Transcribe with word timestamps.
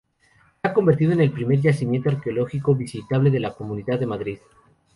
Se 0.59 0.67
ha 0.67 0.73
convertido 0.73 1.11
en 1.11 1.21
el 1.21 1.29
primer 1.31 1.61
yacimiento 1.61 2.09
arqueológico 2.09 2.73
visitable 2.73 3.29
de 3.29 3.39
la 3.39 3.53
Comunidad 3.53 3.99
de 3.99 4.07
Madrid. 4.07 4.39